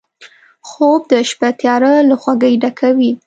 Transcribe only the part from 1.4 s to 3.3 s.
تیاره له خوږۍ ډکوي